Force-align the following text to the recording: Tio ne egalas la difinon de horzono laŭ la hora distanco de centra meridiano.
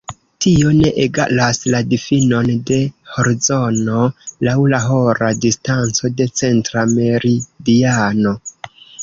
Tio 0.43 0.69
ne 0.75 0.87
egalas 1.01 1.59
la 1.73 1.81
difinon 1.91 2.49
de 2.69 2.79
horzono 3.17 3.99
laŭ 4.49 4.57
la 4.73 4.81
hora 4.87 5.31
distanco 5.45 6.13
de 6.23 6.29
centra 6.43 6.89
meridiano. 6.97 8.37